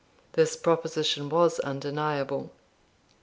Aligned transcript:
This 0.33 0.55
proposition 0.57 1.29
was 1.29 1.59
undeniable. 1.59 2.51